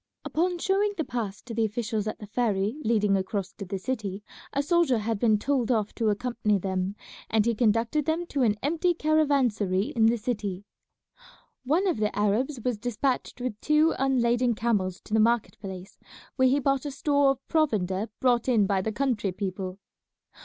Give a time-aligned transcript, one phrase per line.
[0.25, 4.23] Upon showing the pass to the officials at the ferry leading across to the city
[4.51, 6.95] a soldier had been told off to accompany them,
[7.29, 10.65] and he conducted them to an empty caravansary in the city.
[11.65, 15.99] One of the Arabs was despatched with two unladen camels to the market place,
[16.35, 19.77] where he bought a store of provender brought in by the country people.